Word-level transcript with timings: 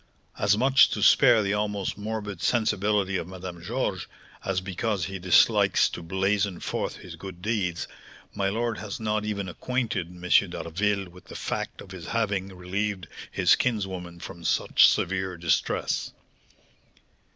As 0.39 0.57
much 0.57 0.89
to 0.95 1.03
spare 1.03 1.43
the 1.43 1.53
almost 1.53 1.95
morbid 1.95 2.41
sensibility 2.41 3.17
of 3.17 3.27
Madame 3.27 3.61
Georges, 3.61 4.07
as 4.43 4.59
because 4.59 5.05
he 5.05 5.19
dislikes 5.19 5.89
to 5.89 6.01
blazon 6.01 6.59
forth 6.59 6.95
his 6.95 7.15
good 7.15 7.43
deeds, 7.43 7.87
my 8.33 8.49
lord 8.49 8.79
has 8.79 8.99
not 8.99 9.25
even 9.25 9.47
acquainted 9.47 10.07
M. 10.07 10.27
d'Harville 10.49 11.07
with 11.07 11.25
the 11.25 11.35
fact 11.35 11.81
of 11.81 11.91
his 11.91 12.07
having 12.07 12.47
relieved 12.47 13.07
his 13.31 13.55
kinswoman 13.55 14.19
from 14.19 14.43
such 14.43 14.87
severe 14.87 15.37
distress." 15.37 16.11